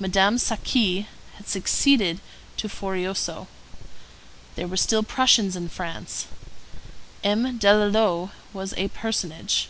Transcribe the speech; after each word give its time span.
Madame 0.00 0.34
Saqui 0.36 1.06
had 1.36 1.48
succeeded 1.48 2.18
to 2.56 2.68
Forioso. 2.68 3.46
There 4.56 4.66
were 4.66 4.76
still 4.76 5.04
Prussians 5.04 5.54
in 5.54 5.68
France. 5.68 6.26
M. 7.22 7.56
Delalot 7.56 8.32
was 8.52 8.74
a 8.76 8.88
personage. 8.88 9.68